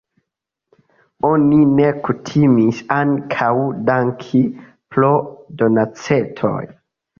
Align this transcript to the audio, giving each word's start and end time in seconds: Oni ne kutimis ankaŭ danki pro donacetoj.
Oni 1.29 1.59
ne 1.79 1.89
kutimis 2.07 2.81
ankaŭ 2.97 3.51
danki 3.91 4.43
pro 4.97 5.15
donacetoj. 5.63 6.59